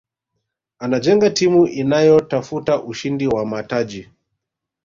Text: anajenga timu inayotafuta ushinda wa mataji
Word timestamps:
anajenga 0.79 1.29
timu 1.29 1.67
inayotafuta 1.67 2.83
ushinda 2.83 3.29
wa 3.29 3.45
mataji 3.45 4.09